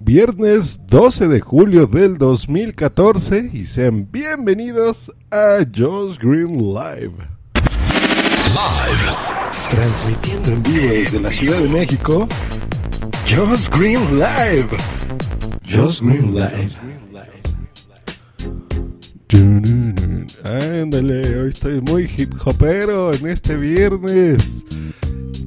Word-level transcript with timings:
viernes 0.00 0.80
12 0.86 1.28
de 1.28 1.40
julio 1.40 1.86
del 1.86 2.18
2014 2.18 3.50
y 3.52 3.64
sean 3.64 4.08
bienvenidos 4.10 5.12
a 5.30 5.58
Josh 5.76 6.16
Green 6.18 6.58
Live. 6.58 7.14
Live. 8.54 9.12
Transmitiendo 9.70 10.50
en 10.50 10.62
vivo 10.62 10.88
desde 10.88 11.20
la 11.20 11.30
Ciudad 11.30 11.58
de 11.58 11.68
México, 11.68 12.28
Josh 13.28 13.68
Green 13.68 14.00
Live. 14.18 14.68
Josh 15.68 16.00
Green 16.00 16.34
Live. 16.34 16.70
Ándale, 20.44 21.40
hoy 21.40 21.50
estoy 21.50 21.80
muy 21.80 22.10
hip 22.16 22.32
hopero 22.44 23.12
en 23.12 23.26
este 23.26 23.56
viernes. 23.56 24.64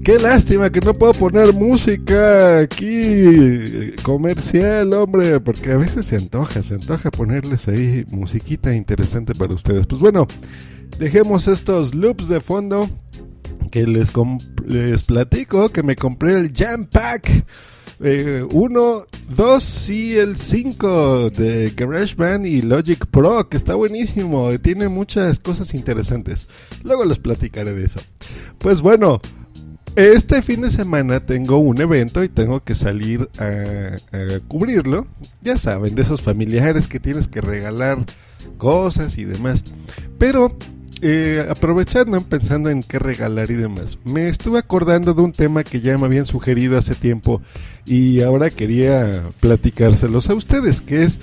Qué 0.03 0.17
lástima 0.17 0.71
que 0.71 0.81
no 0.81 0.95
puedo 0.95 1.13
poner 1.13 1.53
música 1.53 2.59
aquí 2.59 3.93
comercial, 4.01 4.93
hombre, 4.93 5.39
porque 5.39 5.73
a 5.73 5.77
veces 5.77 6.07
se 6.07 6.15
antoja, 6.15 6.63
se 6.63 6.73
antoja 6.73 7.11
ponerles 7.11 7.67
ahí 7.67 8.03
musiquita 8.09 8.73
interesante 8.73 9.35
para 9.35 9.53
ustedes. 9.53 9.85
Pues 9.85 10.01
bueno, 10.01 10.25
dejemos 10.97 11.47
estos 11.47 11.93
loops 11.93 12.29
de 12.29 12.41
fondo 12.41 12.89
que 13.69 13.85
les, 13.85 14.11
les 14.65 15.03
platico 15.03 15.69
que 15.69 15.83
me 15.83 15.95
compré 15.95 16.33
el 16.33 16.51
Jam 16.51 16.85
Pack 16.85 17.45
1, 17.99 19.05
2 19.29 19.89
y 19.89 20.17
el 20.17 20.35
5 20.35 21.29
de 21.29 21.73
GarageBand 21.77 22.47
y 22.47 22.63
Logic 22.63 23.05
Pro, 23.05 23.47
que 23.47 23.57
está 23.57 23.75
buenísimo, 23.75 24.49
tiene 24.59 24.89
muchas 24.89 25.39
cosas 25.39 25.75
interesantes. 25.75 26.47
Luego 26.83 27.05
les 27.05 27.19
platicaré 27.19 27.73
de 27.73 27.85
eso. 27.85 27.99
Pues 28.57 28.81
bueno, 28.81 29.21
este 29.95 30.41
fin 30.41 30.61
de 30.61 30.71
semana 30.71 31.19
tengo 31.19 31.57
un 31.57 31.81
evento 31.81 32.23
y 32.23 32.29
tengo 32.29 32.63
que 32.63 32.75
salir 32.75 33.29
a, 33.37 33.97
cubrirlo. 34.47 35.07
Ya 35.41 35.57
saben, 35.57 35.95
de 35.95 36.01
esos 36.03 36.21
familiares 36.21 36.87
que 36.87 36.99
tienes 36.99 37.27
que 37.27 37.41
regalar 37.41 37.99
cosas 38.57 39.17
y 39.17 39.25
demás. 39.25 39.63
Pero 40.17 40.55
eh, 41.01 41.45
aprovechando, 41.49 42.21
pensando 42.21 42.69
en 42.69 42.83
qué 42.83 42.99
regalar 42.99 43.51
y 43.51 43.55
demás, 43.55 43.97
me 44.05 44.29
estuve 44.29 44.59
acordando 44.59 45.13
de 45.13 45.21
un 45.21 45.31
tema 45.31 45.63
que 45.63 45.81
ya 45.81 45.97
me 45.97 46.05
habían 46.05 46.25
sugerido 46.25 46.77
hace 46.77 46.95
tiempo 46.95 47.41
y 47.85 48.21
ahora 48.21 48.49
quería 48.49 49.23
platicárselos 49.39 50.29
a 50.29 50.35
ustedes, 50.35 50.81
que 50.81 51.03
es 51.03 51.19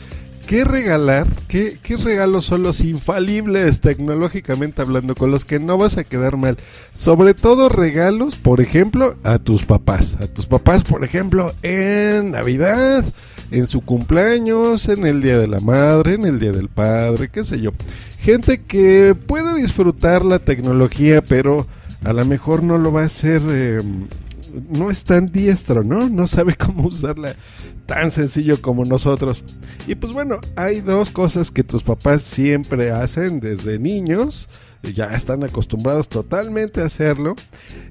¿Qué 0.48 0.64
regalar? 0.64 1.26
¿Qué, 1.46 1.78
regalos 2.02 2.46
son 2.46 2.62
los 2.62 2.80
infalibles 2.80 3.82
tecnológicamente 3.82 4.80
hablando 4.80 5.14
con 5.14 5.30
los 5.30 5.44
que 5.44 5.58
no 5.58 5.76
vas 5.76 5.98
a 5.98 6.04
quedar 6.04 6.38
mal? 6.38 6.56
Sobre 6.94 7.34
todo 7.34 7.68
regalos, 7.68 8.36
por 8.36 8.62
ejemplo, 8.62 9.14
a 9.24 9.38
tus 9.38 9.66
papás. 9.66 10.16
A 10.22 10.26
tus 10.26 10.46
papás, 10.46 10.84
por 10.84 11.04
ejemplo, 11.04 11.52
en 11.62 12.30
Navidad, 12.30 13.04
en 13.50 13.66
su 13.66 13.82
cumpleaños, 13.82 14.88
en 14.88 15.06
el 15.06 15.20
Día 15.20 15.38
de 15.38 15.48
la 15.48 15.60
Madre, 15.60 16.14
en 16.14 16.24
el 16.24 16.40
Día 16.40 16.52
del 16.52 16.68
Padre, 16.68 17.28
qué 17.28 17.44
sé 17.44 17.60
yo. 17.60 17.72
Gente 18.18 18.62
que 18.62 19.14
puede 19.14 19.54
disfrutar 19.54 20.24
la 20.24 20.38
tecnología, 20.38 21.22
pero 21.22 21.66
a 22.02 22.14
lo 22.14 22.24
mejor 22.24 22.62
no 22.62 22.78
lo 22.78 22.90
va 22.90 23.02
a 23.02 23.06
hacer... 23.06 23.42
Eh, 23.50 23.82
no 24.68 24.90
es 24.90 25.04
tan 25.04 25.26
diestro, 25.26 25.82
¿no? 25.82 26.08
No 26.08 26.26
sabe 26.26 26.56
cómo 26.56 26.88
usarla 26.88 27.34
tan 27.86 28.10
sencillo 28.10 28.60
como 28.60 28.84
nosotros. 28.84 29.44
Y 29.86 29.94
pues 29.94 30.12
bueno, 30.12 30.38
hay 30.56 30.80
dos 30.80 31.10
cosas 31.10 31.50
que 31.50 31.64
tus 31.64 31.82
papás 31.82 32.22
siempre 32.22 32.90
hacen 32.90 33.40
desde 33.40 33.78
niños, 33.78 34.48
ya 34.82 35.14
están 35.14 35.42
acostumbrados 35.42 36.08
totalmente 36.08 36.80
a 36.80 36.86
hacerlo, 36.86 37.34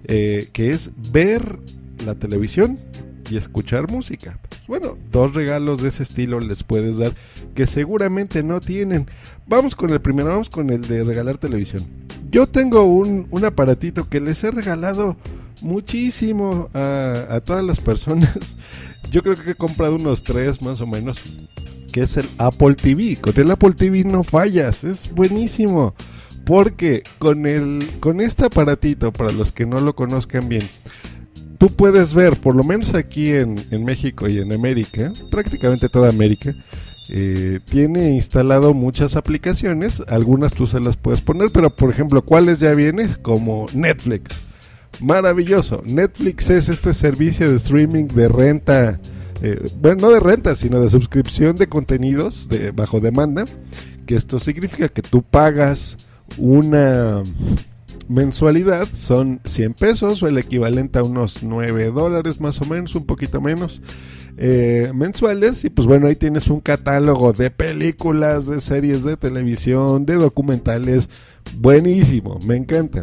eh, 0.05 0.49
que 0.53 0.69
es 0.71 0.91
ver 1.11 1.59
la 2.05 2.15
televisión 2.15 2.79
y 3.29 3.37
escuchar 3.37 3.91
música. 3.91 4.37
Bueno, 4.67 4.97
dos 5.11 5.33
regalos 5.33 5.81
de 5.81 5.89
ese 5.89 6.03
estilo 6.03 6.39
les 6.39 6.63
puedes 6.63 6.97
dar 6.97 7.13
que 7.55 7.65
seguramente 7.65 8.43
no 8.43 8.59
tienen. 8.59 9.07
Vamos 9.47 9.75
con 9.75 9.89
el 9.89 10.01
primero, 10.01 10.29
vamos 10.29 10.49
con 10.49 10.69
el 10.69 10.81
de 10.81 11.03
regalar 11.03 11.37
televisión. 11.37 11.83
Yo 12.29 12.47
tengo 12.47 12.83
un, 12.83 13.27
un 13.31 13.45
aparatito 13.45 14.09
que 14.09 14.19
les 14.19 14.43
he 14.43 14.51
regalado 14.51 15.15
muchísimo 15.61 16.69
a, 16.73 17.41
todas 17.43 17.63
las 17.63 17.79
personas. 17.79 18.55
Yo 19.11 19.23
creo 19.23 19.35
que 19.35 19.51
he 19.51 19.55
comprado 19.55 19.95
unos 19.95 20.23
tres 20.23 20.61
más 20.61 20.81
o 20.81 20.87
menos. 20.87 21.17
Que 21.91 22.01
es 22.01 22.17
el 22.17 22.29
Apple 22.37 22.75
TV. 22.75 23.17
Con 23.17 23.39
el 23.39 23.51
Apple 23.51 23.71
TV 23.71 24.03
no 24.03 24.23
fallas. 24.23 24.83
Es 24.83 25.11
buenísimo. 25.13 25.95
Porque 26.45 27.03
con, 27.19 27.45
el, 27.45 27.87
con 27.99 28.21
este 28.21 28.45
aparatito, 28.45 29.11
para 29.11 29.31
los 29.31 29.51
que 29.51 29.65
no 29.65 29.79
lo 29.79 29.95
conozcan 29.95 30.47
bien, 30.47 30.69
tú 31.57 31.69
puedes 31.69 32.13
ver, 32.13 32.37
por 32.37 32.55
lo 32.55 32.63
menos 32.63 32.93
aquí 32.93 33.31
en, 33.31 33.55
México 33.83 34.29
y 34.29 34.39
en 34.39 34.53
América, 34.53 35.11
prácticamente 35.29 35.89
toda 35.89 36.07
América, 36.07 36.55
eh, 37.09 37.59
tiene 37.65 38.11
instalado 38.11 38.73
muchas 38.73 39.17
aplicaciones. 39.17 40.01
Algunas 40.07 40.53
tú 40.53 40.67
se 40.67 40.79
las 40.79 40.95
puedes 40.95 41.19
poner, 41.19 41.49
pero 41.51 41.75
por 41.75 41.89
ejemplo, 41.89 42.21
¿cuáles 42.23 42.59
ya 42.59 42.73
vienes? 42.73 43.17
Como 43.17 43.65
Netflix 43.73 44.31
maravilloso. 44.99 45.81
Netflix 45.85 46.49
es 46.49 46.69
este 46.69 46.93
servicio 46.93 47.49
de 47.49 47.57
streaming 47.57 48.05
de 48.07 48.27
renta, 48.27 48.99
eh, 49.41 49.69
bueno, 49.79 50.01
no 50.01 50.11
de 50.11 50.19
renta, 50.19 50.55
sino 50.55 50.79
de 50.79 50.89
suscripción 50.89 51.55
de 51.55 51.67
contenidos 51.67 52.49
de 52.49 52.71
bajo 52.71 52.99
demanda, 52.99 53.45
que 54.05 54.15
esto 54.15 54.39
significa 54.39 54.89
que 54.89 55.01
tú 55.01 55.21
pagas 55.23 55.97
una 56.37 57.23
mensualidad, 58.07 58.87
son 58.93 59.41
100 59.43 59.73
pesos 59.73 60.23
o 60.23 60.27
el 60.27 60.37
equivalente 60.37 60.99
a 60.99 61.03
unos 61.03 61.43
9 61.43 61.91
dólares 61.91 62.39
más 62.39 62.61
o 62.61 62.65
menos, 62.65 62.95
un 62.95 63.05
poquito 63.05 63.41
menos. 63.41 63.81
Eh, 64.39 64.91
mensuales 64.93 65.65
y 65.65 65.71
pues 65.71 65.87
bueno 65.87 66.05
ahí 66.05 66.15
tienes 66.15 66.47
un 66.47 66.59
catálogo 66.59 67.33
de 67.33 67.49
películas 67.49 68.45
de 68.45 68.59
series 68.59 69.03
de 69.03 69.17
televisión 69.17 70.05
de 70.05 70.13
documentales 70.13 71.09
buenísimo 71.57 72.37
me 72.45 72.55
encanta 72.55 73.01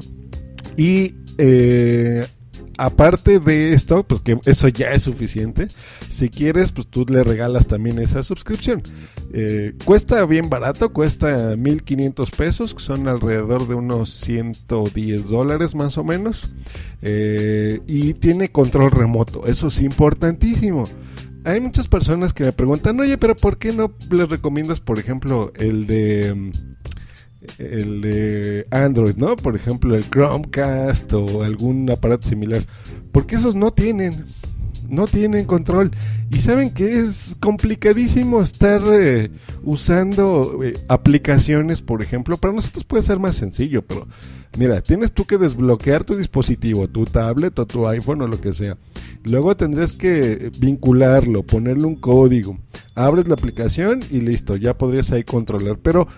y 0.77 1.17
eh, 1.39 2.27
aparte 2.79 3.39
de 3.41 3.73
esto, 3.73 4.05
pues 4.05 4.21
que 4.21 4.39
eso 4.45 4.69
ya 4.69 4.93
es 4.93 5.03
suficiente. 5.03 5.69
Si 6.09 6.29
quieres, 6.29 6.73
pues 6.73 6.87
tú 6.87 7.05
le 7.09 7.25
regalas 7.25 7.67
también 7.67 7.99
esa 7.99 8.23
suscripción. 8.23 8.83
Eh, 9.33 9.75
cuesta 9.85 10.25
bien 10.27 10.49
barato, 10.49 10.93
cuesta 10.93 11.57
1500 11.57 12.31
pesos, 12.31 12.75
que 12.75 12.83
son 12.83 13.09
alrededor 13.09 13.67
de 13.69 13.75
unos 13.75 14.11
110 14.11 15.29
dólares 15.29 15.75
más 15.75 15.99
o 15.99 16.05
menos. 16.05 16.55
Eh, 17.03 17.81
y 17.87 18.15
tiene 18.15 18.51
control 18.51 18.91
remoto, 18.91 19.47
eso 19.47 19.69
es 19.69 19.81
importantísimo. 19.81 20.89
Hay 21.45 21.61
muchas 21.61 21.89
personas 21.89 22.33
que 22.33 22.45
me 22.45 22.53
preguntan, 22.53 22.99
oye, 23.01 23.19
pero 23.19 23.37
¿por 23.37 23.59
qué 23.59 23.73
no 23.73 23.93
les 24.11 24.29
recomiendas, 24.31 24.81
por 24.81 24.99
ejemplo, 24.99 25.53
el 25.57 25.87
de 25.87 26.53
el 27.59 28.01
de 28.01 28.67
Android, 28.71 29.17
¿no? 29.17 29.37
Por 29.37 29.57
ejemplo, 29.57 29.95
el 29.95 30.09
Chromecast 30.09 31.13
o 31.13 31.43
algún 31.43 31.91
aparato 31.91 32.29
similar. 32.29 32.67
Porque 33.13 33.37
esos 33.37 33.55
no 33.55 33.73
tienen, 33.73 34.25
no 34.89 35.07
tienen 35.07 35.45
control. 35.45 35.93
Y 36.31 36.41
saben 36.41 36.71
que 36.71 36.99
es 36.99 37.37
complicadísimo 37.39 38.41
estar 38.41 38.83
eh, 38.93 39.31
usando 39.63 40.61
eh, 40.65 40.79
aplicaciones, 40.89 41.83
por 41.83 42.03
ejemplo. 42.03 42.37
Para 42.37 42.55
nosotros 42.55 42.85
puede 42.85 43.03
ser 43.03 43.19
más 43.19 43.37
sencillo, 43.37 43.83
pero 43.83 44.07
mira, 44.59 44.81
tienes 44.81 45.13
tú 45.13 45.25
que 45.27 45.39
desbloquear 45.39 46.05
tu 46.05 46.17
dispositivo, 46.17 46.89
tu 46.89 47.05
tablet 47.07 47.57
o 47.59 47.67
tu 47.67 47.87
iPhone 47.87 48.23
o 48.23 48.27
lo 48.27 48.41
que 48.41 48.53
sea. 48.53 48.77
Luego 49.23 49.57
tendrás 49.57 49.93
que 49.93 50.51
vincularlo, 50.59 51.45
ponerle 51.45 51.85
un 51.85 51.97
código. 51.97 52.59
Abres 52.95 53.29
la 53.29 53.35
aplicación 53.35 54.03
y 54.11 54.21
listo, 54.21 54.57
ya 54.57 54.77
podrías 54.77 55.13
ahí 55.13 55.25
controlar. 55.25 55.79
Pero 55.79 56.09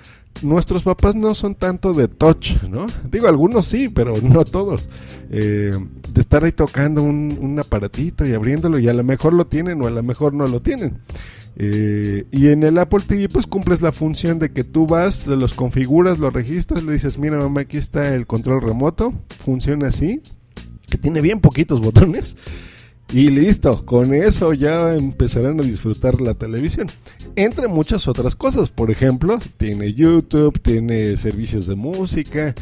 nuestros 0.43 0.83
papás 0.83 1.15
no 1.15 1.35
son 1.35 1.55
tanto 1.55 1.95
de 1.95 2.09
touch, 2.09 2.63
¿no? 2.65 2.87
Digo, 3.11 3.29
algunos 3.29 3.67
sí, 3.67 3.89
pero 3.89 4.15
no 4.23 4.45
todos. 4.45 4.89
Eh, 5.31 5.73
de 6.13 6.21
estar 6.21 6.45
ahí 6.45 6.53
tocando 6.53 7.03
un, 7.03 7.59
aparatito 7.59 8.27
y 8.27 8.35
abriéndolo 8.35 8.79
y 8.79 8.89
a 8.89 8.95
lo 8.95 9.03
mejor 9.03 9.33
lo 9.33 9.47
tienen 9.47 9.81
o 9.83 9.87
a 9.87 9.91
lo 9.91 10.03
mejor 10.03 10.35
no 10.35 10.47
lo 10.47 10.61
tienen. 10.61 10.99
Eh, 11.59 12.27
y 12.31 12.49
en 12.49 12.63
el 12.65 12.79
Apple 12.79 13.01
TV 13.07 13.29
pues 13.29 13.47
cumples 13.47 13.81
la 13.81 13.93
función 13.93 14.39
de 14.39 14.53
que 14.53 14.63
tú 14.63 14.87
vas, 14.87 15.27
los 15.27 15.55
configuras, 15.55 16.19
los 16.19 16.33
registras, 16.33 16.85
le 16.85 16.93
dices, 16.93 17.19
mira 17.19 17.39
mamá, 17.39 17.63
aquí 17.63 17.79
está 17.79 18.15
el 18.15 18.27
control 18.27 18.63
remoto, 18.63 19.15
funciona 19.43 19.89
así, 19.89 20.21
que 20.91 20.99
tiene 20.99 21.21
bien 21.21 21.41
poquitos 21.41 21.81
botones. 21.81 22.37
Y 23.13 23.31
listo, 23.31 23.85
con 23.87 24.15
eso 24.15 24.53
ya 24.53 24.95
empezarán 24.95 25.61
a 25.61 25.63
disfrutar 25.63 26.21
la 26.21 26.35
televisión. 26.35 26.89
Entre 27.37 27.69
muchas 27.69 28.09
otras 28.09 28.35
cosas, 28.35 28.71
por 28.71 28.91
ejemplo, 28.91 29.39
tiene 29.59 29.95
YouTube, 29.95 30.61
tiene 30.61 31.17
servicios 31.17 31.67
de 31.67 31.77
música, 31.77 32.55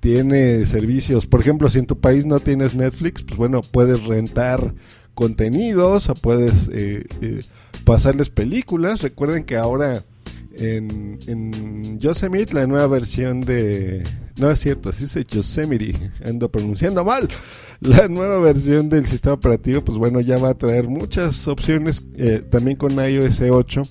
tiene 0.00 0.66
servicios, 0.66 1.26
por 1.26 1.40
ejemplo, 1.40 1.70
si 1.70 1.78
en 1.78 1.86
tu 1.86 2.00
país 2.00 2.26
no 2.26 2.40
tienes 2.40 2.74
Netflix, 2.74 3.22
pues 3.22 3.36
bueno, 3.36 3.62
puedes 3.62 4.04
rentar 4.04 4.74
contenidos 5.14 6.08
o 6.08 6.14
puedes 6.14 6.68
eh, 6.72 7.06
eh, 7.20 7.44
pasarles 7.84 8.28
películas. 8.28 9.02
Recuerden 9.02 9.44
que 9.44 9.56
ahora 9.56 10.04
en, 10.56 11.98
Yosemite, 11.98 12.54
la 12.54 12.66
nueva 12.66 12.86
versión 12.86 13.40
de, 13.40 14.02
no 14.38 14.50
es 14.50 14.60
cierto, 14.60 14.90
así 14.90 15.06
se 15.06 15.24
Yosemite, 15.24 16.10
ando 16.24 16.50
pronunciando 16.50 17.04
mal. 17.04 17.28
La 17.80 18.06
nueva 18.06 18.38
versión 18.38 18.88
del 18.88 19.06
sistema 19.06 19.34
operativo, 19.34 19.82
pues 19.82 19.98
bueno, 19.98 20.20
ya 20.20 20.38
va 20.38 20.50
a 20.50 20.54
traer 20.54 20.88
muchas 20.88 21.48
opciones 21.48 22.04
eh, 22.16 22.40
también 22.48 22.76
con 22.76 22.92
iOS 22.92 23.40
8 23.40 23.82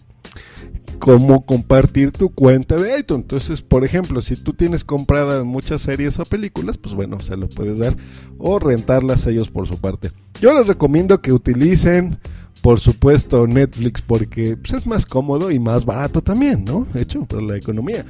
como 1.02 1.48
compartir 1.48 2.12
tu 2.12 2.30
cuenta 2.30 2.78
de 2.78 3.00
iTunes. 3.00 3.24
Entonces, 3.24 3.64
por 3.64 3.84
ejemplo, 3.84 4.22
si 4.22 4.36
tú 4.36 4.54
tienes 4.54 4.86
compradas 4.86 5.44
muchas 5.44 5.82
series 5.82 6.20
o 6.20 6.26
películas, 6.26 6.78
pues 6.78 6.94
bueno, 6.94 7.20
se 7.20 7.36
lo 7.36 7.50
puedes 7.50 7.80
dar 7.80 7.98
o 8.38 8.60
rentarlas 8.60 9.26
ellos 9.26 9.50
por 9.50 9.68
su 9.68 9.80
parte. 9.80 10.12
Yo 10.40 10.58
les 10.58 10.68
recomiendo 10.68 11.20
que 11.20 11.34
utilicen, 11.34 12.20
por 12.62 12.80
supuesto, 12.80 13.48
Netflix 13.48 14.02
porque 14.02 14.58
pues, 14.58 14.74
es 14.74 14.86
más 14.86 15.06
cómodo 15.06 15.52
y 15.52 15.60
más 15.60 15.86
barato 15.86 16.22
también, 16.22 16.64
¿no? 16.64 16.88
Hecho 16.94 17.26
por 17.26 17.42
la 17.42 17.58
economía. 17.58 18.06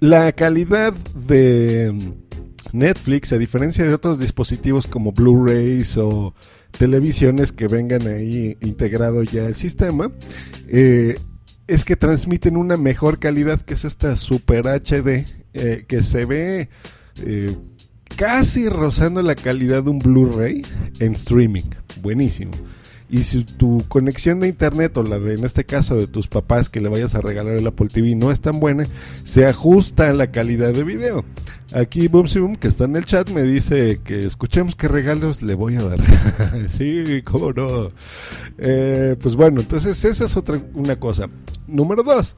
La 0.00 0.32
calidad 0.32 0.92
de 0.92 1.94
Netflix, 2.72 3.32
a 3.32 3.38
diferencia 3.38 3.84
de 3.84 3.94
otros 3.94 4.18
dispositivos 4.18 4.86
como 4.86 5.12
Blu-rays 5.12 5.96
o 5.96 6.34
televisiones 6.76 7.52
que 7.52 7.68
vengan 7.68 8.06
ahí 8.06 8.56
integrado 8.60 9.22
ya 9.22 9.46
el 9.46 9.54
sistema, 9.54 10.10
eh, 10.68 11.18
es 11.66 11.84
que 11.84 11.96
transmiten 11.96 12.56
una 12.56 12.76
mejor 12.76 13.18
calidad 13.18 13.60
que 13.60 13.74
es 13.74 13.84
esta 13.84 14.16
Super 14.16 14.66
HD 14.66 15.24
eh, 15.54 15.84
que 15.86 16.02
se 16.02 16.24
ve 16.24 16.68
eh, 17.22 17.56
casi 18.16 18.68
rozando 18.68 19.22
la 19.22 19.34
calidad 19.34 19.84
de 19.84 19.90
un 19.90 19.98
Blu-ray 19.98 20.66
en 20.98 21.14
streaming. 21.14 21.70
Buenísimo. 22.02 22.52
Y 23.14 23.22
si 23.22 23.44
tu 23.44 23.84
conexión 23.86 24.40
de 24.40 24.48
internet 24.48 24.96
o 24.96 25.04
la 25.04 25.20
de 25.20 25.34
en 25.34 25.44
este 25.44 25.62
caso 25.62 25.94
de 25.94 26.08
tus 26.08 26.26
papás 26.26 26.68
que 26.68 26.80
le 26.80 26.88
vayas 26.88 27.14
a 27.14 27.20
regalar 27.20 27.54
el 27.54 27.64
Apple 27.64 27.86
TV 27.86 28.16
no 28.16 28.32
es 28.32 28.40
tan 28.40 28.58
buena, 28.58 28.88
se 29.22 29.46
ajusta 29.46 30.08
a 30.08 30.12
la 30.12 30.32
calidad 30.32 30.72
de 30.72 30.82
video. 30.82 31.24
Aquí 31.72 32.08
Boom 32.08 32.26
Boom 32.34 32.56
que 32.56 32.66
está 32.66 32.86
en 32.86 32.96
el 32.96 33.04
chat 33.04 33.30
me 33.30 33.44
dice 33.44 34.00
que 34.02 34.26
escuchemos 34.26 34.74
qué 34.74 34.88
regalos 34.88 35.42
le 35.42 35.54
voy 35.54 35.76
a 35.76 35.82
dar. 35.84 36.00
sí, 36.68 37.22
cómo 37.22 37.52
no. 37.52 37.92
Eh, 38.58 39.14
pues 39.22 39.36
bueno, 39.36 39.60
entonces 39.60 40.04
esa 40.04 40.24
es 40.24 40.36
otra 40.36 40.60
una 40.74 40.96
cosa. 40.96 41.28
Número 41.68 42.02
dos. 42.02 42.34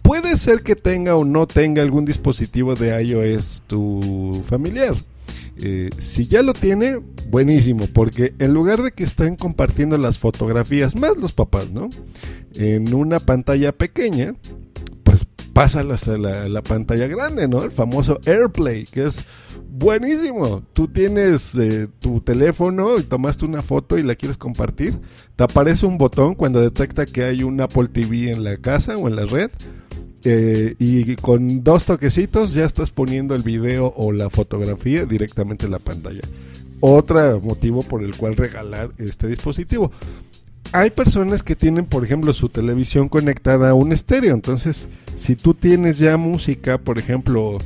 Puede 0.00 0.38
ser 0.38 0.62
que 0.62 0.76
tenga 0.76 1.14
o 1.14 1.26
no 1.26 1.46
tenga 1.46 1.82
algún 1.82 2.06
dispositivo 2.06 2.74
de 2.74 3.04
iOS 3.04 3.64
tu 3.66 4.42
familiar. 4.48 4.94
Eh, 5.56 5.90
si 5.98 6.26
ya 6.26 6.42
lo 6.42 6.52
tiene, 6.52 7.00
buenísimo, 7.28 7.86
porque 7.92 8.34
en 8.38 8.54
lugar 8.54 8.82
de 8.82 8.92
que 8.92 9.04
estén 9.04 9.36
compartiendo 9.36 9.98
las 9.98 10.18
fotografías, 10.18 10.96
más 10.96 11.16
los 11.16 11.32
papás, 11.32 11.70
¿no? 11.70 11.90
En 12.54 12.94
una 12.94 13.20
pantalla 13.20 13.72
pequeña, 13.72 14.34
pues 15.02 15.26
pásalas 15.52 16.08
a 16.08 16.16
la, 16.16 16.62
pantalla 16.62 17.06
grande, 17.06 17.48
¿no? 17.48 17.62
El 17.62 17.70
famoso 17.70 18.20
AirPlay, 18.24 18.84
que 18.84 19.04
es 19.04 19.24
buenísimo. 19.70 20.62
Tú 20.72 20.88
tienes 20.88 21.56
eh, 21.56 21.88
tu 21.98 22.20
teléfono 22.20 22.98
y 22.98 23.02
tomaste 23.02 23.44
una 23.44 23.62
foto 23.62 23.98
y 23.98 24.02
la 24.02 24.14
quieres 24.14 24.36
compartir, 24.36 24.98
te 25.36 25.44
aparece 25.44 25.86
un 25.86 25.98
botón 25.98 26.34
cuando 26.34 26.60
detecta 26.60 27.06
que 27.06 27.24
hay 27.24 27.42
un 27.42 27.60
Apple 27.60 27.88
TV 27.88 28.30
en 28.30 28.44
la 28.44 28.56
casa 28.56 28.96
o 28.96 29.08
en 29.08 29.16
la 29.16 29.26
red 29.26 29.50
eh, 30.24 30.74
y 30.78 31.16
con 31.16 31.64
dos 31.64 31.84
toquecitos 31.84 32.52
ya 32.52 32.64
estás 32.64 32.90
poniendo 32.90 33.34
el 33.34 33.42
video 33.42 33.92
o 33.96 34.12
la 34.12 34.28
fotografía 34.30 35.04
directamente 35.04 35.66
en 35.66 35.72
la 35.72 35.78
pantalla. 35.78 36.20
Otro 36.80 37.40
motivo 37.40 37.82
por 37.82 38.02
el 38.02 38.16
cual 38.16 38.36
regalar 38.36 38.90
este 38.98 39.28
dispositivo. 39.28 39.92
Hay 40.72 40.90
personas 40.90 41.42
que 41.42 41.56
tienen, 41.56 41.84
por 41.84 42.04
ejemplo, 42.04 42.32
su 42.32 42.48
televisión 42.48 43.08
conectada 43.08 43.70
a 43.70 43.74
un 43.74 43.92
estéreo. 43.92 44.34
Entonces, 44.34 44.88
si 45.14 45.36
tú 45.36 45.54
tienes 45.54 45.98
ya 45.98 46.16
música, 46.16 46.78
por 46.78 46.98
ejemplo, 46.98 47.58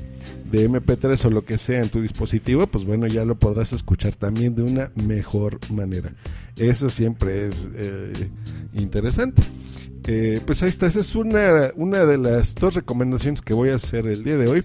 de 0.50 0.70
MP3 0.70 1.24
o 1.24 1.30
lo 1.30 1.44
que 1.44 1.58
sea 1.58 1.82
en 1.82 1.90
tu 1.90 2.00
dispositivo, 2.00 2.66
pues 2.66 2.84
bueno, 2.84 3.06
ya 3.06 3.24
lo 3.24 3.34
podrás 3.34 3.72
escuchar 3.72 4.14
también 4.14 4.54
de 4.54 4.62
una 4.62 4.90
mejor 4.94 5.58
manera. 5.70 6.12
Eso 6.56 6.88
siempre 6.88 7.46
es 7.46 7.68
eh, 7.74 8.30
interesante. 8.74 9.42
Pues 10.04 10.62
ahí 10.62 10.68
está, 10.68 10.86
esa 10.86 11.00
es 11.00 11.14
una, 11.14 11.70
una 11.76 12.04
de 12.04 12.18
las 12.18 12.54
dos 12.54 12.74
recomendaciones 12.74 13.40
que 13.40 13.54
voy 13.54 13.70
a 13.70 13.76
hacer 13.76 14.06
el 14.06 14.22
día 14.22 14.36
de 14.36 14.48
hoy, 14.48 14.64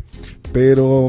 pero 0.51 1.07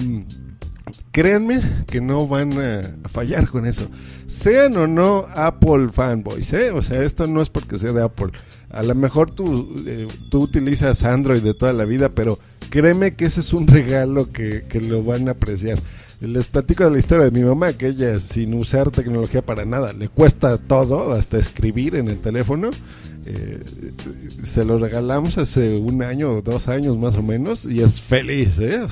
créanme 1.11 1.61
que 1.87 2.01
no 2.01 2.29
van 2.29 2.53
a, 2.53 3.09
fallar 3.09 3.49
con 3.49 3.67
eso. 3.67 3.89
Sean 4.27 4.77
o 4.77 4.87
no 4.87 5.27
Apple 5.35 5.89
fanboys, 5.93 6.53
¿eh? 6.53 6.71
O 6.71 6.83
sea, 6.83 7.03
esto 7.03 7.27
no 7.27 7.43
es 7.43 7.51
porque 7.51 7.79
sea 7.79 7.93
de 7.93 8.03
Apple. 8.03 8.33
A 8.71 8.83
lo 8.83 8.95
mejor 8.95 9.33
tú, 9.33 9.75
eh, 9.87 10.07
tú 10.31 10.43
utilizas 10.43 11.03
Android 11.03 11.43
de 11.43 11.55
toda 11.55 11.73
la 11.73 11.85
vida, 11.85 12.11
pero 12.11 12.39
créeme 12.71 13.15
que 13.15 13.27
ese 13.27 13.41
es 13.41 13.53
un 13.53 13.67
regalo 13.67 14.31
que, 14.31 14.63
que 14.69 14.81
lo 14.81 15.03
van 15.03 15.29
a 15.29 15.33
apreciar. 15.33 15.81
Les 16.21 16.47
platico 16.47 16.85
de 16.85 16.91
la 16.91 16.99
historia 16.99 17.25
de 17.25 17.31
mi 17.31 17.45
mamá, 17.45 17.73
que 17.73 17.89
ella 17.89 18.21
sin 18.21 18.53
usar 18.55 18.91
tecnología 18.91 19.41
para 19.41 19.65
nada, 19.65 19.95
le 19.95 20.09
cuesta 20.09 20.59
todo, 20.59 21.13
hasta 21.13 21.39
escribir 21.39 21.97
en 21.97 22.09
el 22.09 22.19
teléfono. 22.19 22.71
Eh, 23.27 23.63
se 24.43 24.65
lo 24.65 24.79
regalamos 24.79 25.37
hace 25.37 25.77
un 25.77 26.03
año 26.03 26.31
o 26.31 26.43
dos 26.43 26.69
años 26.69 26.97
más 26.97 27.17
o 27.17 27.23
menos 27.23 27.67
y 27.67 27.83
es 27.83 28.01
feliz, 28.01 28.59
¿eh? 28.59 28.81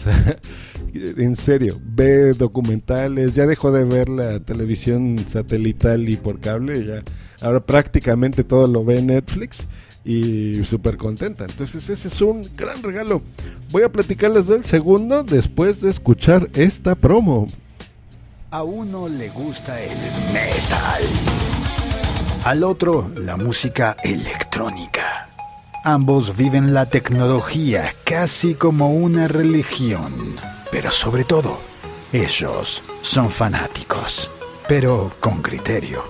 En 0.94 1.36
serio, 1.36 1.78
ve 1.84 2.32
documentales, 2.32 3.34
ya 3.34 3.46
dejó 3.46 3.70
de 3.70 3.84
ver 3.84 4.08
la 4.08 4.40
televisión 4.40 5.16
satelital 5.26 6.08
y 6.08 6.16
por 6.16 6.40
cable, 6.40 6.84
ya 6.84 7.02
ahora 7.40 7.60
prácticamente 7.60 8.42
todo 8.42 8.66
lo 8.66 8.84
ve 8.84 9.02
Netflix 9.02 9.58
y 10.04 10.64
súper 10.64 10.96
contenta. 10.96 11.44
Entonces 11.44 11.88
ese 11.88 12.08
es 12.08 12.20
un 12.20 12.48
gran 12.56 12.82
regalo. 12.82 13.22
Voy 13.70 13.82
a 13.82 13.92
platicarles 13.92 14.46
del 14.46 14.64
segundo 14.64 15.22
después 15.22 15.80
de 15.80 15.90
escuchar 15.90 16.48
esta 16.54 16.94
promo. 16.94 17.46
A 18.50 18.62
uno 18.62 19.08
le 19.08 19.28
gusta 19.28 19.78
el 19.80 19.90
metal 20.32 21.02
al 22.44 22.64
otro 22.64 23.10
la 23.16 23.36
música 23.36 23.96
electrónica. 24.02 25.28
Ambos 25.84 26.36
viven 26.36 26.74
la 26.74 26.86
tecnología 26.86 27.94
casi 28.04 28.54
como 28.54 28.90
una 28.90 29.28
religión, 29.28 30.12
pero 30.70 30.90
sobre 30.90 31.24
todo, 31.24 31.58
ellos 32.12 32.82
son 33.00 33.30
fanáticos, 33.30 34.30
pero 34.66 35.10
con 35.20 35.40
criterio. 35.42 36.02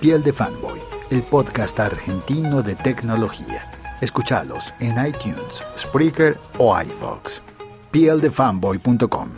Piel 0.00 0.22
de 0.22 0.32
Fanboy, 0.32 0.80
el 1.10 1.22
podcast 1.22 1.80
argentino 1.80 2.62
de 2.62 2.74
tecnología. 2.74 3.62
Escuchalos 4.00 4.74
en 4.80 4.92
iTunes, 5.06 5.62
Spreaker 5.76 6.38
o 6.58 6.76
iVoox. 6.80 7.40
pieldefanboy.com 7.90 9.30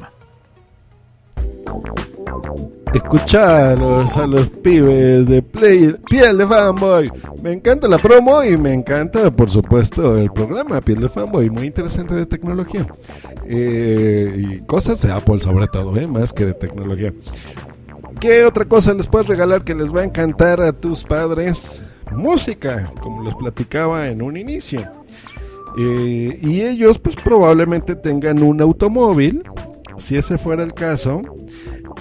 escucharlos 2.95 4.17
a 4.17 4.27
los 4.27 4.49
pibes 4.49 5.27
de 5.27 5.43
Play, 5.43 5.95
Piel 6.09 6.39
de 6.39 6.47
Fanboy. 6.47 7.13
Me 7.43 7.53
encanta 7.53 7.89
la 7.89 7.99
promo 7.99 8.43
y 8.43 8.57
me 8.57 8.73
encanta, 8.73 9.31
por 9.31 9.51
supuesto, 9.51 10.17
el 10.17 10.31
programa 10.31 10.81
Piel 10.81 11.01
de 11.01 11.09
Fanboy, 11.09 11.51
muy 11.51 11.67
interesante 11.67 12.15
de 12.15 12.27
tecnología. 12.27 12.87
Eh, 13.47 14.35
y 14.37 14.61
cosas 14.67 15.03
de 15.03 15.13
Apple 15.13 15.39
sobre 15.41 15.67
todo, 15.69 15.97
eh, 15.97 16.07
más 16.07 16.33
que 16.33 16.47
de 16.47 16.55
tecnología. 16.55 17.13
¿Qué 18.21 18.45
otra 18.45 18.65
cosa 18.65 18.95
les 18.95 19.07
puedes 19.07 19.29
regalar 19.29 19.63
que 19.63 19.75
les 19.75 19.95
va 19.95 20.01
a 20.01 20.05
encantar 20.05 20.61
a 20.61 20.73
tus 20.73 21.05
padres? 21.05 21.83
Música, 22.13 22.91
como 23.03 23.23
les 23.23 23.35
platicaba 23.35 24.09
en 24.09 24.23
un 24.23 24.37
inicio. 24.37 24.81
Eh, 25.79 26.39
y 26.43 26.63
ellos 26.63 26.99
pues 26.99 27.15
probablemente 27.17 27.95
tengan 27.95 28.43
un 28.43 28.63
automóvil, 28.63 29.43
si 29.99 30.17
ese 30.17 30.39
fuera 30.39 30.63
el 30.63 30.73
caso, 30.73 31.23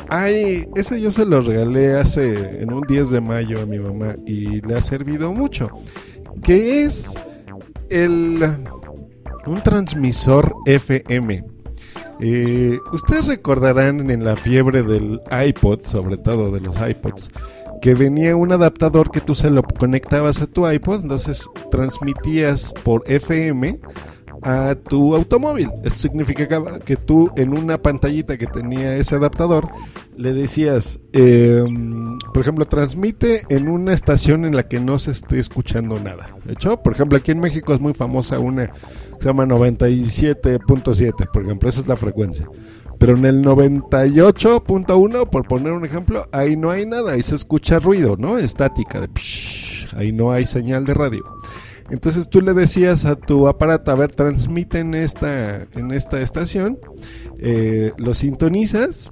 Ay, 0.09 0.67
ese 0.75 1.01
yo 1.01 1.11
se 1.11 1.25
lo 1.25 1.41
regalé 1.41 1.93
hace 1.93 2.61
en 2.61 2.71
un 2.73 2.81
10 2.81 3.09
de 3.09 3.21
mayo 3.21 3.61
a 3.61 3.65
mi 3.65 3.79
mamá 3.79 4.15
y 4.25 4.61
le 4.61 4.75
ha 4.75 4.81
servido 4.81 5.33
mucho. 5.33 5.69
Que 6.43 6.83
es 6.83 7.15
el 7.89 8.43
un 9.45 9.61
transmisor 9.61 10.55
FM. 10.65 11.43
Eh, 12.21 12.79
ustedes 12.93 13.27
recordarán 13.27 14.09
en 14.09 14.23
la 14.23 14.35
fiebre 14.35 14.83
del 14.83 15.21
iPod, 15.47 15.85
sobre 15.85 16.17
todo 16.17 16.51
de 16.51 16.61
los 16.61 16.75
iPods, 16.75 17.29
que 17.81 17.93
venía 17.93 18.35
un 18.35 18.51
adaptador 18.51 19.11
que 19.11 19.21
tú 19.21 19.35
se 19.35 19.49
lo 19.49 19.63
conectabas 19.63 20.41
a 20.41 20.47
tu 20.47 20.69
iPod, 20.69 21.01
entonces 21.03 21.47
transmitías 21.71 22.73
por 22.83 23.03
FM 23.05 23.79
a 24.45 24.75
tu 24.75 25.15
automóvil. 25.15 25.71
Esto 25.83 25.97
significaba 25.97 26.77
que 26.77 26.95
tú 26.95 27.31
en 27.35 27.57
una 27.57 27.79
pantallita 27.79 28.37
que 28.37 28.45
tenía 28.45 28.95
ese 28.95 29.15
adaptador 29.15 29.67
le 30.15 30.33
decías, 30.33 30.99
em, 31.13 32.17
por 32.31 32.43
ejemplo, 32.43 32.65
transmite 32.65 33.43
en 33.49 33.67
una 33.67 33.93
estación 33.93 34.45
en 34.45 34.55
la 34.55 34.67
que 34.67 34.79
no 34.79 34.99
se 34.99 35.11
esté 35.11 35.39
escuchando 35.39 35.99
nada. 35.99 36.29
¿De 36.45 36.53
hecho? 36.53 36.81
Por 36.83 36.93
ejemplo, 36.93 37.17
aquí 37.17 37.31
en 37.31 37.39
México 37.39 37.73
es 37.73 37.79
muy 37.79 37.95
famosa 37.95 38.37
una 38.37 38.67
que 38.67 38.73
se 39.19 39.27
llama 39.27 39.45
97.7, 39.45 41.27
por 41.33 41.43
ejemplo, 41.43 41.67
esa 41.67 41.81
es 41.81 41.87
la 41.87 41.97
frecuencia. 41.97 42.47
Pero 42.99 43.17
en 43.17 43.25
el 43.25 43.43
98.1, 43.43 45.29
por 45.29 45.47
poner 45.47 45.73
un 45.73 45.85
ejemplo, 45.85 46.27
ahí 46.31 46.55
no 46.55 46.69
hay 46.69 46.85
nada, 46.85 47.13
ahí 47.13 47.23
se 47.23 47.35
escucha 47.35 47.79
ruido, 47.79 48.15
¿no? 48.17 48.37
Estática, 48.37 49.01
de 49.01 49.09
ahí 49.97 50.11
no 50.11 50.31
hay 50.31 50.45
señal 50.45 50.85
de 50.85 50.93
radio. 50.93 51.23
Entonces 51.89 52.29
tú 52.29 52.41
le 52.41 52.53
decías 52.53 53.05
a 53.05 53.15
tu 53.15 53.47
aparato, 53.47 53.91
a 53.91 53.95
ver, 53.95 54.11
transmite 54.11 54.79
en 54.79 54.95
esta, 54.95 55.67
en 55.73 55.91
esta 55.91 56.19
estación, 56.21 56.79
eh, 57.37 57.91
lo 57.97 58.13
sintonizas 58.13 59.11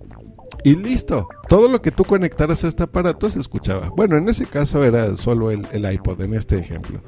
y 0.64 0.76
listo. 0.76 1.28
Todo 1.48 1.68
lo 1.68 1.82
que 1.82 1.92
tú 1.92 2.04
conectaras 2.04 2.64
a 2.64 2.68
este 2.68 2.84
aparato 2.84 3.30
se 3.30 3.40
escuchaba. 3.40 3.90
Bueno, 3.96 4.18
en 4.18 4.28
ese 4.30 4.46
caso 4.46 4.84
era 4.84 5.16
solo 5.16 5.52
el, 5.52 5.68
el 5.72 5.92
iPod, 5.92 6.22
en 6.22 6.34
este 6.34 6.58
ejemplo. 6.58 7.02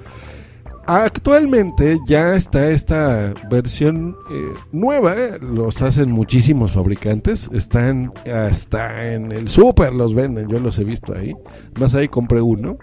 Actualmente 0.88 1.98
ya 2.06 2.36
está 2.36 2.70
esta 2.70 3.34
versión 3.50 4.16
eh, 4.32 4.54
nueva, 4.72 5.16
eh, 5.16 5.40
los 5.42 5.82
hacen 5.82 6.12
muchísimos 6.12 6.74
fabricantes, 6.74 7.50
están 7.52 8.14
hasta 8.32 9.12
en 9.12 9.32
el 9.32 9.48
super 9.48 9.96
los 9.96 10.14
venden, 10.14 10.48
yo 10.48 10.60
los 10.60 10.78
he 10.78 10.84
visto 10.84 11.16
ahí, 11.16 11.34
más 11.80 11.96
ahí 11.96 12.08
compré 12.08 12.40
uno, 12.40 12.78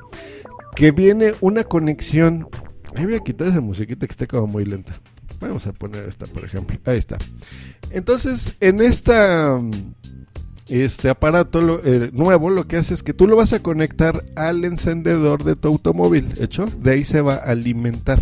que 0.75 0.91
viene 0.91 1.35
una 1.41 1.63
conexión, 1.63 2.49
ahí 2.95 3.05
voy 3.05 3.15
a 3.15 3.21
quitar 3.21 3.49
esa 3.49 3.61
musiquita 3.61 4.07
que 4.07 4.13
está 4.13 4.27
como 4.27 4.47
muy 4.47 4.65
lenta, 4.65 4.95
vamos 5.41 5.67
a 5.67 5.73
poner 5.73 6.09
esta 6.09 6.27
por 6.27 6.45
ejemplo, 6.45 6.77
ahí 6.85 6.99
está. 6.99 7.19
Entonces 7.91 8.55
en 8.61 8.81
esta 8.81 9.61
este 10.69 11.11
aparato 11.11 11.83
eh, 11.85 12.11
nuevo 12.13 12.49
lo 12.49 12.67
que 12.67 12.77
hace 12.77 12.95
es 12.95 13.03
que 13.03 13.13
tú 13.13 13.27
lo 13.27 13.37
vas 13.37 13.53
a 13.53 13.63
conectar 13.63 14.25
al 14.37 14.65
encendedor 14.65 15.45
de 15.45 15.57
tu 15.57 15.69
automóvil, 15.69 16.33
¿hecho? 16.41 16.67
De 16.79 16.93
ahí 16.93 17.05
se 17.05 17.21
va 17.21 17.35
a 17.35 17.51
alimentar. 17.51 18.21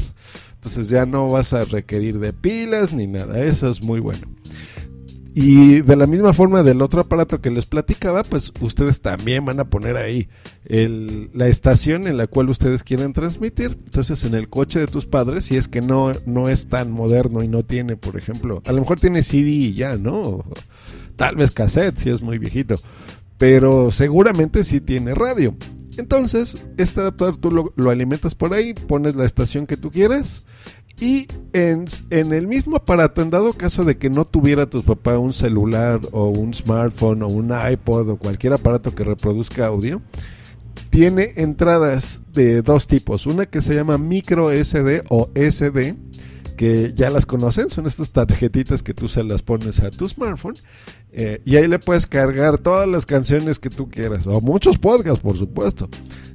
Entonces 0.54 0.88
ya 0.88 1.06
no 1.06 1.30
vas 1.30 1.52
a 1.52 1.64
requerir 1.64 2.18
de 2.18 2.32
pilas 2.32 2.92
ni 2.92 3.06
nada, 3.06 3.42
eso 3.44 3.70
es 3.70 3.82
muy 3.82 4.00
bueno. 4.00 4.26
Y 5.34 5.82
de 5.82 5.96
la 5.96 6.06
misma 6.06 6.32
forma 6.32 6.62
del 6.62 6.82
otro 6.82 7.02
aparato 7.02 7.40
que 7.40 7.50
les 7.50 7.66
platicaba, 7.66 8.24
pues 8.24 8.52
ustedes 8.60 9.00
también 9.00 9.44
van 9.44 9.60
a 9.60 9.70
poner 9.70 9.96
ahí 9.96 10.28
la 10.68 11.46
estación 11.46 12.08
en 12.08 12.16
la 12.16 12.26
cual 12.26 12.48
ustedes 12.48 12.82
quieren 12.82 13.12
transmitir. 13.12 13.78
Entonces 13.84 14.24
en 14.24 14.34
el 14.34 14.48
coche 14.48 14.80
de 14.80 14.88
tus 14.88 15.06
padres, 15.06 15.44
si 15.44 15.56
es 15.56 15.68
que 15.68 15.82
no, 15.82 16.12
no 16.26 16.48
es 16.48 16.68
tan 16.68 16.90
moderno 16.90 17.42
y 17.42 17.48
no 17.48 17.64
tiene, 17.64 17.96
por 17.96 18.16
ejemplo, 18.16 18.62
a 18.66 18.72
lo 18.72 18.80
mejor 18.80 18.98
tiene 18.98 19.22
CD 19.22 19.50
y 19.50 19.74
ya, 19.74 19.96
¿no? 19.96 20.44
Tal 21.16 21.36
vez 21.36 21.52
cassette, 21.52 21.98
si 21.98 22.10
es 22.10 22.22
muy 22.22 22.38
viejito. 22.38 22.76
Pero 23.38 23.90
seguramente 23.90 24.64
sí 24.64 24.80
tiene 24.80 25.14
radio. 25.14 25.54
Entonces, 25.96 26.58
este 26.76 27.00
adaptador 27.00 27.36
tú 27.36 27.50
lo, 27.50 27.72
lo 27.76 27.90
alimentas 27.90 28.34
por 28.34 28.52
ahí, 28.52 28.74
pones 28.74 29.14
la 29.14 29.26
estación 29.26 29.66
que 29.66 29.76
tú 29.76 29.90
quieras 29.90 30.44
y 31.00 31.26
en, 31.54 31.86
en, 32.10 32.32
el 32.32 32.46
mismo 32.46 32.76
aparato, 32.76 33.22
en 33.22 33.30
dado 33.30 33.54
caso 33.54 33.84
de 33.84 33.96
que 33.96 34.10
no 34.10 34.26
tuviera 34.26 34.68
tu 34.68 34.82
papá 34.82 35.18
un 35.18 35.32
celular 35.32 36.00
o 36.12 36.28
un 36.28 36.52
smartphone 36.52 37.22
o 37.22 37.28
un 37.28 37.52
iPod 37.72 38.10
o 38.10 38.16
cualquier 38.16 38.52
aparato 38.52 38.94
que 38.94 39.02
reproduzca 39.02 39.66
audio, 39.66 40.02
tiene 40.90 41.32
entradas 41.36 42.20
de 42.32 42.60
dos 42.60 42.86
tipos. 42.86 43.26
Una 43.26 43.46
que 43.46 43.62
se 43.62 43.74
llama 43.74 43.96
micro 43.96 44.50
SD 44.52 45.04
o 45.08 45.30
SD, 45.34 45.96
que 46.56 46.92
ya 46.94 47.08
las 47.08 47.24
conocen, 47.24 47.70
son 47.70 47.86
estas 47.86 48.10
tarjetitas 48.10 48.82
que 48.82 48.92
tú 48.92 49.08
se 49.08 49.24
las 49.24 49.40
pones 49.40 49.80
a 49.80 49.90
tu 49.90 50.06
smartphone. 50.06 50.56
Eh, 51.12 51.40
y 51.46 51.56
ahí 51.56 51.66
le 51.66 51.78
puedes 51.78 52.06
cargar 52.06 52.58
todas 52.58 52.86
las 52.86 53.06
canciones 53.06 53.58
que 53.58 53.70
tú 53.70 53.88
quieras, 53.88 54.26
o 54.26 54.40
muchos 54.42 54.78
podcasts, 54.78 55.20
por 55.20 55.38
supuesto. 55.38 55.88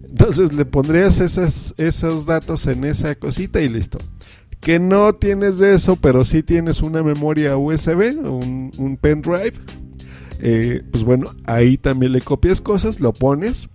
Entonces 0.10 0.53
le 0.53 0.65
pondrías 0.65 1.19
esas, 1.19 1.75
esos 1.77 2.25
datos 2.25 2.65
en 2.67 2.86
esa 2.86 3.13
cosita 3.15 3.62
y 3.62 3.69
listo 3.69 4.00
que 4.65 4.79
no 4.79 5.13
tienes 5.13 5.60
de 5.60 5.75
eso, 5.75 5.95
pero 5.95 6.25
sí 6.25 6.41
tienes 6.41 6.81
una 6.81 7.03
memoria 7.03 7.55
USB, 7.55 8.17
un, 8.17 8.72
un 8.79 8.98
pendrive, 8.98 9.53
eh, 10.39 10.81
pues 10.91 11.03
bueno, 11.03 11.36
ahí 11.45 11.77
también 11.77 12.13
le 12.13 12.22
copias 12.22 12.62
cosas, 12.62 13.00
lo 13.00 13.13
pones. 13.13 13.69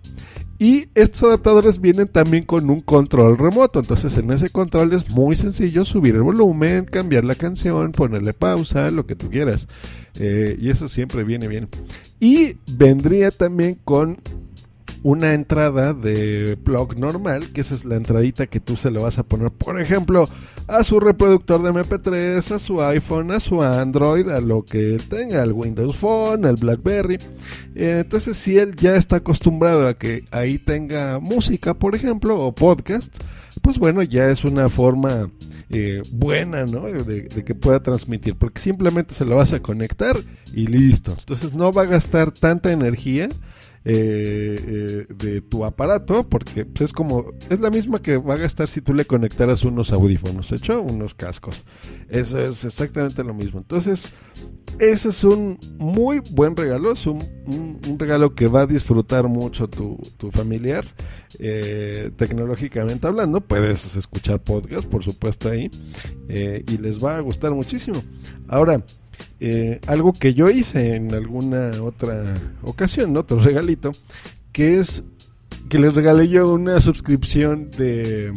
Y 0.59 0.89
estos 0.93 1.23
adaptadores 1.23 1.79
vienen 1.79 2.09
también 2.09 2.43
con 2.43 2.69
un 2.69 2.81
control 2.81 3.37
remoto. 3.37 3.79
Entonces 3.79 4.17
en 4.17 4.31
ese 4.31 4.49
control 4.49 4.91
es 4.91 5.09
muy 5.09 5.37
sencillo 5.37 5.85
subir 5.85 6.15
el 6.15 6.23
volumen, 6.23 6.83
cambiar 6.83 7.23
la 7.23 7.35
canción, 7.35 7.93
ponerle 7.93 8.33
pausa, 8.33 8.91
lo 8.91 9.05
que 9.05 9.15
tú 9.15 9.29
quieras. 9.29 9.69
Eh, 10.19 10.57
y 10.59 10.71
eso 10.71 10.89
siempre 10.89 11.23
viene 11.23 11.47
bien. 11.47 11.69
Y 12.19 12.57
vendría 12.69 13.31
también 13.31 13.79
con 13.85 14.17
una 15.03 15.33
entrada 15.33 15.93
de 15.93 16.57
plug 16.63 16.97
normal, 16.97 17.51
que 17.53 17.61
esa 17.61 17.73
es 17.73 17.85
la 17.85 17.95
entradita 17.95 18.47
que 18.47 18.59
tú 18.59 18.75
se 18.75 18.91
le 18.91 18.99
vas 18.99 19.17
a 19.17 19.23
poner, 19.23 19.51
por 19.51 19.79
ejemplo, 19.81 20.29
a 20.67 20.83
su 20.83 20.99
reproductor 20.99 21.61
de 21.61 21.71
MP3, 21.71 22.51
a 22.51 22.59
su 22.59 22.81
iPhone, 22.81 23.31
a 23.31 23.39
su 23.39 23.63
Android, 23.63 24.29
a 24.29 24.39
lo 24.41 24.63
que 24.63 24.99
tenga, 25.09 25.41
al 25.41 25.53
Windows 25.53 25.95
Phone, 25.95 26.45
al 26.45 26.55
BlackBerry. 26.55 27.15
Eh, 27.75 27.99
entonces, 28.01 28.37
si 28.37 28.57
él 28.57 28.75
ya 28.75 28.95
está 28.95 29.17
acostumbrado 29.17 29.87
a 29.87 29.95
que 29.95 30.25
ahí 30.31 30.59
tenga 30.59 31.19
música, 31.19 31.73
por 31.73 31.95
ejemplo, 31.95 32.39
o 32.39 32.53
podcast, 32.53 33.15
pues 33.61 33.79
bueno, 33.79 34.03
ya 34.03 34.29
es 34.29 34.43
una 34.43 34.69
forma 34.69 35.29
eh, 35.71 36.03
buena, 36.11 36.65
¿no? 36.65 36.83
De, 36.83 37.23
de, 37.23 37.43
que 37.43 37.55
pueda 37.55 37.81
transmitir, 37.81 38.35
porque 38.35 38.61
simplemente 38.61 39.15
se 39.15 39.25
lo 39.25 39.37
vas 39.37 39.53
a 39.53 39.61
conectar 39.61 40.15
y 40.53 40.67
listo. 40.67 41.15
Entonces 41.17 41.53
no 41.53 41.73
va 41.73 41.83
a 41.83 41.85
gastar 41.85 42.31
tanta 42.31 42.71
energía 42.71 43.29
eh, 43.83 45.07
eh, 45.09 45.13
de 45.13 45.41
tu 45.41 45.65
aparato, 45.65 46.29
porque 46.29 46.65
pues, 46.65 46.81
es 46.81 46.93
como, 46.93 47.25
es 47.49 47.59
la 47.59 47.71
misma 47.71 47.99
que 47.99 48.17
va 48.17 48.35
a 48.35 48.37
gastar 48.37 48.69
si 48.69 48.79
tú 48.79 48.93
le 48.93 49.05
conectaras 49.05 49.63
unos 49.63 49.91
audífonos, 49.91 50.51
hecho, 50.51 50.83
unos 50.83 51.15
cascos. 51.15 51.63
Eso 52.07 52.39
es 52.39 52.63
exactamente 52.63 53.23
lo 53.23 53.33
mismo. 53.33 53.59
Entonces, 53.59 54.09
ese 54.77 55.09
es 55.09 55.23
un 55.23 55.57
muy 55.79 56.21
buen 56.29 56.55
regalo, 56.55 56.91
es 56.91 57.07
un, 57.07 57.23
regalo 57.97 58.35
que 58.35 58.47
va 58.47 58.61
a 58.61 58.67
disfrutar 58.67 59.27
mucho 59.27 59.67
tu, 59.67 59.97
tu 60.17 60.29
familiar, 60.29 60.85
eh, 61.39 62.11
tecnológicamente 62.15 63.07
hablando. 63.07 63.41
Puedes 63.41 63.95
escuchar 63.95 64.43
podcast, 64.43 64.87
por 64.87 65.03
supuesto, 65.03 65.49
ahí, 65.49 65.71
y 66.29 66.77
les 66.77 67.03
va 67.03 67.17
a 67.17 67.21
gustar 67.21 67.51
muchísimo. 67.51 68.03
Ahora, 68.47 68.83
eh, 69.39 69.79
algo 69.87 70.13
que 70.13 70.33
yo 70.33 70.49
hice 70.49 70.95
en 70.95 71.13
alguna 71.13 71.81
otra 71.81 72.35
ocasión, 72.63 73.15
otro 73.17 73.39
regalito, 73.39 73.91
que 74.51 74.79
es 74.79 75.03
que 75.69 75.79
les 75.79 75.93
regalé 75.93 76.27
yo 76.27 76.51
una 76.51 76.81
suscripción 76.81 77.71
de 77.71 78.33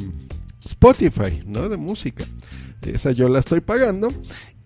Spotify, 0.64 1.42
¿no? 1.46 1.68
De 1.68 1.76
música. 1.76 2.24
Esa 2.82 3.12
yo 3.12 3.28
la 3.28 3.40
estoy 3.40 3.60
pagando. 3.60 4.12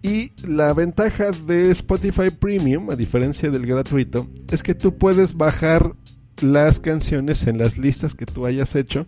Y 0.03 0.33
la 0.47 0.73
ventaja 0.75 1.31
de 1.31 1.71
Spotify 1.71 2.31
Premium, 2.31 2.91
a 2.91 2.97
diferencia 2.97 3.51
del 3.51 3.67
gratuito, 3.67 4.29
es 4.51 4.63
que 4.63 4.75
tú 4.75 4.97
puedes 4.97 5.35
bajar 5.35 5.95
las 6.41 6.79
canciones 6.79 7.47
en 7.49 7.59
las 7.59 7.79
listas 7.79 8.15
que 8.15 8.27
tú 8.27 8.47
hayas 8.47 8.77
hecho 8.77 9.07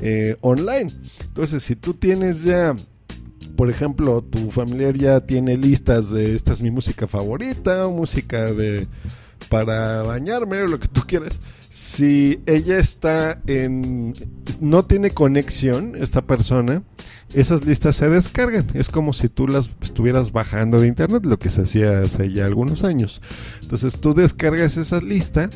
eh, 0.00 0.36
online. 0.40 0.92
Entonces, 1.22 1.64
si 1.64 1.74
tú 1.74 1.94
tienes 1.94 2.44
ya 2.44 2.76
por 3.58 3.70
ejemplo, 3.70 4.22
tu 4.22 4.52
familiar 4.52 4.96
ya 4.96 5.18
tiene 5.18 5.56
listas 5.56 6.12
de 6.12 6.36
esta 6.36 6.52
es 6.52 6.60
mi 6.60 6.70
música 6.70 7.08
favorita, 7.08 7.88
o 7.88 7.90
música 7.90 8.52
de 8.52 8.86
para 9.48 10.02
bañarme 10.02 10.62
o 10.62 10.68
lo 10.68 10.78
que 10.78 10.86
tú 10.86 11.00
quieras. 11.08 11.40
Si 11.68 12.38
ella 12.46 12.78
está 12.78 13.42
en 13.48 14.14
no 14.60 14.84
tiene 14.84 15.10
conexión 15.10 15.96
esta 16.00 16.22
persona, 16.22 16.84
esas 17.34 17.66
listas 17.66 17.96
se 17.96 18.08
descargan. 18.08 18.70
Es 18.74 18.90
como 18.90 19.12
si 19.12 19.28
tú 19.28 19.48
las 19.48 19.68
estuvieras 19.82 20.30
bajando 20.30 20.80
de 20.80 20.86
internet, 20.86 21.26
lo 21.26 21.40
que 21.40 21.50
se 21.50 21.62
hacía 21.62 22.02
hace 22.02 22.32
ya 22.32 22.46
algunos 22.46 22.84
años. 22.84 23.20
Entonces 23.60 23.98
tú 23.98 24.14
descargas 24.14 24.76
esa 24.76 25.00
lista 25.00 25.50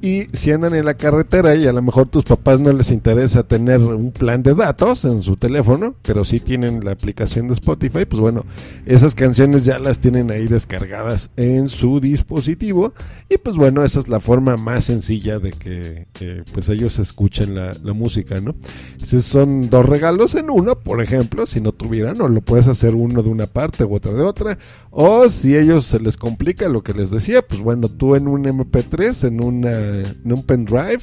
y 0.00 0.28
si 0.32 0.52
andan 0.52 0.74
en 0.74 0.84
la 0.84 0.94
carretera 0.94 1.54
y 1.56 1.66
a 1.66 1.72
lo 1.72 1.82
mejor 1.82 2.06
tus 2.06 2.24
papás 2.24 2.60
no 2.60 2.72
les 2.72 2.90
interesa 2.90 3.42
tener 3.42 3.80
un 3.80 4.12
plan 4.12 4.42
de 4.42 4.54
datos 4.54 5.04
en 5.04 5.20
su 5.20 5.36
teléfono, 5.36 5.94
pero 6.02 6.24
sí 6.24 6.40
tienen 6.40 6.84
la 6.84 6.92
aplicación 6.92 7.48
de 7.48 7.54
Spotify, 7.54 8.04
pues 8.04 8.20
bueno, 8.20 8.44
esas 8.86 9.14
canciones 9.14 9.64
ya 9.64 9.78
las 9.78 10.00
tienen 10.00 10.30
ahí 10.30 10.46
descargadas 10.46 11.30
en 11.36 11.68
su 11.68 12.00
dispositivo 12.00 12.92
y 13.28 13.38
pues 13.38 13.56
bueno, 13.56 13.84
esa 13.84 14.00
es 14.00 14.08
la 14.08 14.20
forma 14.20 14.56
más 14.56 14.84
sencilla 14.84 15.38
de 15.38 15.50
que, 15.50 16.06
pues 16.52 16.68
ellos 16.68 16.98
escuchen 16.98 17.54
la, 17.54 17.74
la 17.82 17.92
música, 17.92 18.40
¿no? 18.40 18.54
Si 19.02 19.20
son 19.20 19.68
dos 19.70 19.84
regalos 19.84 20.34
en 20.34 20.50
uno, 20.50 20.78
por 20.78 21.02
ejemplo, 21.02 21.46
si 21.46 21.60
no 21.60 21.72
tuvieran, 21.72 22.20
o 22.20 22.28
lo 22.28 22.40
puedes 22.40 22.68
hacer 22.68 22.94
uno 22.94 23.22
de 23.22 23.30
una 23.30 23.46
parte 23.46 23.84
u 23.84 23.94
otra 23.94 24.12
de 24.12 24.22
otra, 24.22 24.58
o 24.90 25.28
si 25.28 25.56
ellos 25.56 25.84
se 25.86 26.00
les 26.00 26.16
complica 26.16 26.68
lo 26.68 26.82
que 26.82 26.94
les 26.94 27.10
decía, 27.10 27.42
pues 27.42 27.60
bueno, 27.60 27.88
tú 27.88 28.14
en 28.14 28.28
un 28.28 28.44
MP3, 28.44 29.26
en 29.26 29.42
una 29.42 29.87
en 29.88 30.32
un 30.32 30.42
pendrive, 30.42 31.00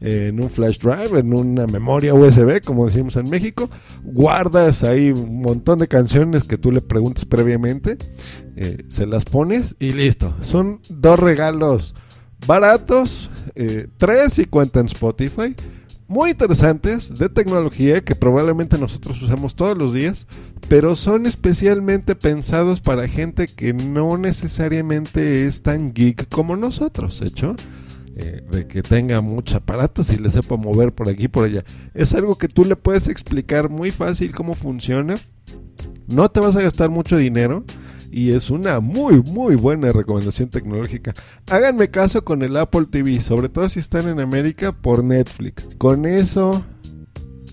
en 0.00 0.40
un 0.40 0.50
flash 0.50 0.78
drive, 0.78 1.18
en 1.18 1.32
una 1.32 1.66
memoria 1.66 2.14
USB, 2.14 2.62
como 2.64 2.86
decimos 2.86 3.16
en 3.16 3.28
México, 3.30 3.70
guardas 4.02 4.82
ahí 4.82 5.10
un 5.10 5.42
montón 5.42 5.78
de 5.78 5.88
canciones 5.88 6.44
que 6.44 6.58
tú 6.58 6.70
le 6.70 6.80
preguntas 6.80 7.24
previamente, 7.24 7.96
eh, 8.56 8.84
se 8.88 9.06
las 9.06 9.24
pones 9.24 9.76
y 9.78 9.92
listo. 9.92 10.34
Son 10.42 10.80
dos 10.88 11.18
regalos 11.18 11.94
baratos, 12.46 13.30
eh, 13.54 13.88
tres 13.96 14.38
y 14.38 14.44
cuentan 14.44 14.86
Spotify. 14.86 15.54
Muy 16.08 16.30
interesantes 16.30 17.18
de 17.18 17.28
tecnología 17.28 18.00
que 18.00 18.14
probablemente 18.14 18.78
nosotros 18.78 19.20
usamos 19.22 19.56
todos 19.56 19.76
los 19.76 19.92
días, 19.92 20.28
pero 20.68 20.94
son 20.94 21.26
especialmente 21.26 22.14
pensados 22.14 22.80
para 22.80 23.08
gente 23.08 23.48
que 23.48 23.72
no 23.72 24.16
necesariamente 24.16 25.46
es 25.46 25.62
tan 25.62 25.92
geek 25.92 26.28
como 26.28 26.56
nosotros, 26.56 27.20
¿hecho? 27.22 27.56
De 28.16 28.66
que 28.66 28.82
tenga 28.82 29.20
muchos 29.20 29.56
aparatos 29.56 30.10
y 30.10 30.16
le 30.16 30.30
sepa 30.30 30.56
mover 30.56 30.92
por 30.92 31.08
aquí 31.08 31.28
por 31.28 31.44
allá. 31.44 31.64
Es 31.92 32.14
algo 32.14 32.36
que 32.36 32.48
tú 32.48 32.64
le 32.64 32.74
puedes 32.74 33.08
explicar 33.08 33.68
muy 33.68 33.90
fácil 33.90 34.34
cómo 34.34 34.54
funciona. 34.54 35.18
No 36.06 36.30
te 36.30 36.40
vas 36.40 36.56
a 36.56 36.62
gastar 36.62 36.88
mucho 36.88 37.18
dinero 37.18 37.64
y 38.10 38.32
es 38.32 38.48
una 38.48 38.80
muy 38.80 39.20
muy 39.22 39.54
buena 39.54 39.92
recomendación 39.92 40.48
tecnológica. 40.48 41.12
Háganme 41.50 41.90
caso 41.90 42.24
con 42.24 42.42
el 42.42 42.56
Apple 42.56 42.86
TV, 42.90 43.20
sobre 43.20 43.50
todo 43.50 43.68
si 43.68 43.80
están 43.80 44.08
en 44.08 44.20
América 44.20 44.72
por 44.72 45.04
Netflix. 45.04 45.74
Con 45.76 46.06
eso 46.06 46.64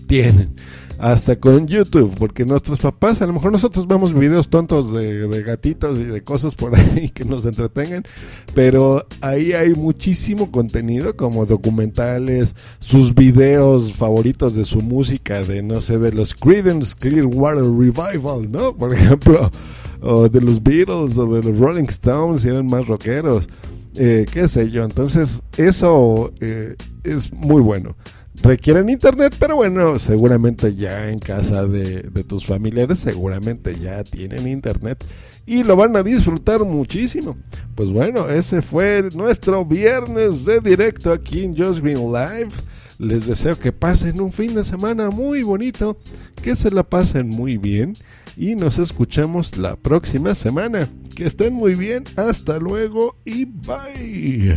tienen 0.06 0.54
hasta 0.98 1.36
con 1.36 1.66
YouTube, 1.66 2.14
porque 2.18 2.44
nuestros 2.44 2.80
papás, 2.80 3.20
a 3.20 3.26
lo 3.26 3.32
mejor 3.32 3.52
nosotros 3.52 3.86
vemos 3.86 4.14
videos 4.14 4.48
tontos 4.48 4.92
de, 4.92 5.42
gatitos 5.42 5.98
y 5.98 6.04
de 6.04 6.22
cosas 6.22 6.54
por 6.54 6.76
ahí 6.78 7.08
que 7.08 7.24
nos 7.24 7.46
entretengan, 7.46 8.04
pero 8.54 9.06
ahí 9.20 9.52
hay 9.52 9.74
muchísimo 9.74 10.50
contenido 10.50 11.16
como 11.16 11.46
documentales, 11.46 12.54
sus 12.78 13.14
videos 13.14 13.92
favoritos 13.92 14.54
de 14.54 14.64
su 14.64 14.80
música, 14.80 15.42
de 15.42 15.62
no 15.62 15.80
sé, 15.80 15.98
de 15.98 16.12
los 16.12 16.34
Creedence 16.34 16.94
Clearwater 16.98 17.64
Revival, 17.64 18.50
¿no? 18.50 18.74
Por 18.76 18.94
ejemplo, 18.94 19.50
o 20.00 20.28
de 20.28 20.40
los 20.40 20.62
Beatles 20.62 21.18
o 21.18 21.26
de 21.26 21.42
los 21.42 21.58
Rolling 21.58 21.84
Stones, 21.84 22.42
si 22.42 22.48
eran 22.48 22.66
más 22.66 22.86
rockeros. 22.86 23.48
Eh, 23.96 24.26
qué 24.32 24.48
sé 24.48 24.70
yo, 24.70 24.82
entonces 24.82 25.40
eso 25.56 26.32
eh, 26.40 26.74
es 27.04 27.32
muy 27.32 27.62
bueno 27.62 27.94
requieren 28.42 28.88
internet, 28.88 29.34
pero 29.38 29.56
bueno, 29.56 29.98
seguramente 29.98 30.74
ya 30.74 31.10
en 31.10 31.18
casa 31.18 31.66
de, 31.66 32.02
tus 32.26 32.46
familiares, 32.46 32.98
seguramente 32.98 33.78
ya 33.78 34.02
tienen 34.04 34.48
internet 34.48 35.04
y 35.46 35.62
lo 35.62 35.76
van 35.76 35.96
a 35.96 36.02
disfrutar 36.02 36.64
muchísimo. 36.64 37.36
Pues 37.74 37.90
bueno, 37.90 38.28
ese 38.28 38.62
fue 38.62 39.08
nuestro 39.14 39.64
viernes 39.64 40.44
de 40.44 40.60
directo 40.60 41.12
aquí 41.12 41.44
en 41.44 41.56
Just 41.56 41.80
Green 41.80 42.12
Live. 42.12 42.50
Les 42.98 43.26
deseo 43.26 43.58
que 43.58 43.72
pasen 43.72 44.20
un 44.20 44.32
fin 44.32 44.54
de 44.54 44.64
semana 44.64 45.10
muy 45.10 45.42
bonito, 45.42 45.98
que 46.42 46.54
se 46.54 46.70
la 46.70 46.84
pasen 46.84 47.28
muy 47.28 47.58
bien 47.58 47.94
y 48.36 48.54
nos 48.54 48.78
escuchamos 48.78 49.56
la 49.56 49.76
próxima 49.76 50.34
semana. 50.34 50.88
Que 51.14 51.26
estén 51.26 51.52
muy 51.52 51.74
bien, 51.74 52.04
hasta 52.16 52.58
luego 52.58 53.16
y 53.24 53.44
bye. 53.44 54.56